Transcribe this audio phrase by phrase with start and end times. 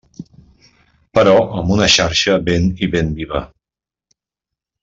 [1.19, 3.47] Però amb una xarxa ben i ben viva.